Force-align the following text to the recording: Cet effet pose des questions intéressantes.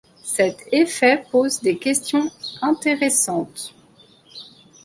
Cet 0.23 0.63
effet 0.71 1.25
pose 1.31 1.61
des 1.61 1.77
questions 1.77 2.27
intéressantes. 2.63 3.75